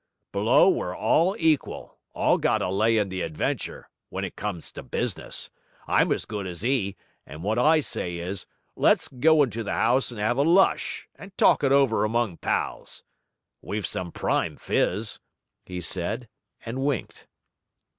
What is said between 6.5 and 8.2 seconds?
'e; and what I say